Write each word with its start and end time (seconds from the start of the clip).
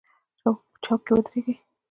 چوک 0.83 0.99
کې 1.05 1.11
ودرېږئ 1.13 1.53